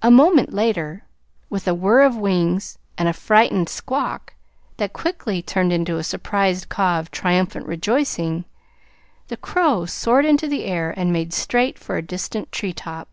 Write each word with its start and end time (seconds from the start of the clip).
A 0.00 0.10
moment 0.10 0.54
later, 0.54 1.04
with 1.50 1.68
a 1.68 1.74
whir 1.74 2.00
of 2.00 2.16
wings 2.16 2.78
and 2.96 3.10
a 3.10 3.12
frightened 3.12 3.68
squawk 3.68 4.32
that 4.78 4.94
quickly 4.94 5.42
turned 5.42 5.70
into 5.70 5.98
a 5.98 6.02
surprised 6.02 6.70
caw 6.70 6.98
of 6.98 7.10
triumphant 7.10 7.66
rejoicing, 7.66 8.46
the 9.26 9.36
crow 9.36 9.84
soared 9.84 10.24
into 10.24 10.48
the 10.48 10.64
air 10.64 10.94
and 10.96 11.12
made 11.12 11.34
straight 11.34 11.78
for 11.78 11.98
a 11.98 12.02
distant 12.02 12.50
tree 12.52 12.72
top. 12.72 13.06